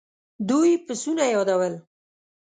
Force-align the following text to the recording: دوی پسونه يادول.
دوی 0.49 0.71
پسونه 0.85 1.25
يادول. 1.33 1.73